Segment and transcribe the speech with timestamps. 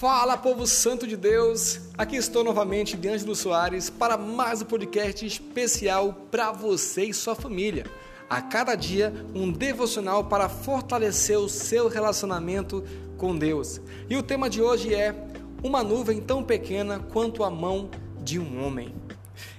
[0.00, 1.78] Fala, povo santo de Deus!
[1.98, 7.84] Aqui estou novamente, D'Angelo Soares, para mais um podcast especial para você e sua família.
[8.26, 12.82] A cada dia, um devocional para fortalecer o seu relacionamento
[13.18, 13.78] com Deus.
[14.08, 15.14] E o tema de hoje é
[15.62, 17.90] Uma nuvem tão pequena quanto a mão
[18.22, 18.94] de um homem.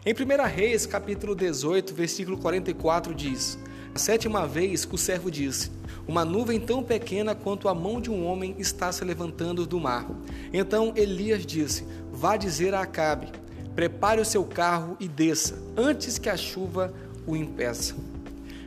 [0.03, 3.59] Em 1 Reis, capítulo 18, versículo 44, diz:
[3.93, 5.71] A sétima vez o servo disse:
[6.07, 10.09] uma nuvem tão pequena quanto a mão de um homem está se levantando do mar.
[10.52, 13.27] Então Elias disse: Vá dizer a Acabe:
[13.75, 16.93] Prepare o seu carro e desça, antes que a chuva
[17.25, 17.95] o impeça.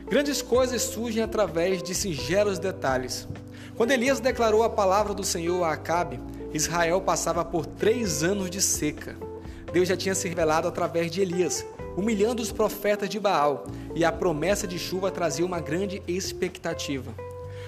[0.09, 3.27] Grandes coisas surgem através de singelos detalhes.
[3.75, 6.19] Quando Elias declarou a palavra do Senhor a Acabe,
[6.53, 9.15] Israel passava por três anos de seca.
[9.75, 11.65] Deus já tinha se revelado através de Elias,
[11.97, 17.13] humilhando os profetas de Baal, e a promessa de chuva trazia uma grande expectativa.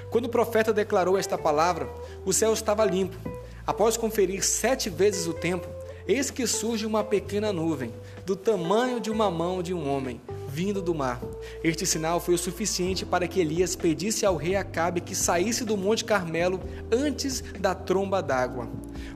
[0.10, 1.90] Quando o profeta declarou esta palavra,
[2.26, 3.18] o céu estava limpo.
[3.66, 5.68] Após conferir sete vezes o tempo,
[6.08, 7.92] eis que surge uma pequena nuvem,
[8.26, 11.20] do tamanho de uma mão de um homem, vindo do mar.
[11.62, 15.76] Este sinal foi o suficiente para que Elias pedisse ao rei Acabe que saísse do
[15.76, 18.66] Monte Carmelo antes da tromba d'água.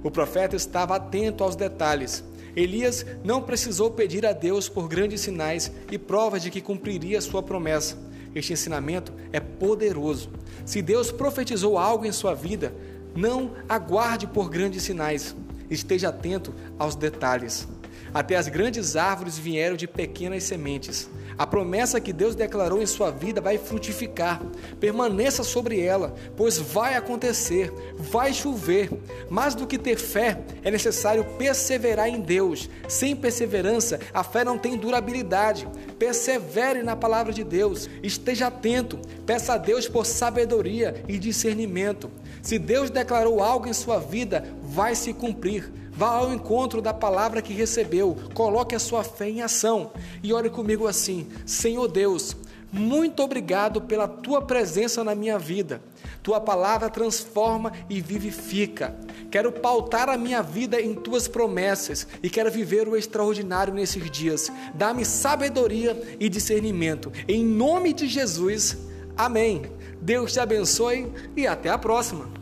[0.04, 2.22] O profeta estava atento aos detalhes.
[2.56, 7.42] Elias não precisou pedir a Deus por grandes sinais e provas de que cumpriria sua
[7.42, 7.98] promessa.
[8.34, 10.30] Este ensinamento é poderoso.
[10.66, 12.74] Se Deus profetizou algo em sua vida,
[13.16, 15.36] não aguarde por grandes sinais.
[15.70, 17.68] Esteja atento aos detalhes.
[18.14, 21.10] Até as grandes árvores vieram de pequenas sementes.
[21.38, 24.42] A promessa que Deus declarou em sua vida vai frutificar.
[24.80, 28.90] Permaneça sobre ela, pois vai acontecer, vai chover.
[29.30, 32.70] Mais do que ter fé, é necessário perseverar em Deus.
[32.88, 35.68] Sem perseverança, a fé não tem durabilidade.
[35.98, 37.90] Persevere na palavra de Deus.
[38.04, 39.00] Esteja atento.
[39.26, 42.12] Peça a Deus por sabedoria e discernimento.
[42.42, 45.72] Se Deus declarou algo em sua vida, vai se cumprir.
[45.92, 49.92] Vá ao encontro da palavra que recebeu, coloque a sua fé em ação
[50.24, 52.36] e ore comigo assim: Senhor Deus,
[52.72, 55.82] muito obrigado pela tua presença na minha vida.
[56.24, 58.96] Tua palavra transforma e vivifica.
[59.30, 64.52] Quero pautar a minha vida em tuas promessas e quero viver o extraordinário nesses dias.
[64.74, 67.12] Dá-me sabedoria e discernimento.
[67.28, 68.78] Em nome de Jesus.
[69.18, 69.64] Amém.
[70.00, 72.41] Deus te abençoe e até a próxima.